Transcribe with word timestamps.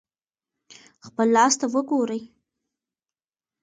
خپل 1.05 1.27
لاس 1.35 1.53
ته 1.59 1.65
وګورئ. 1.73 2.21